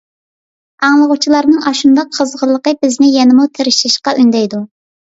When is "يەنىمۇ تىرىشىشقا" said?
3.21-4.21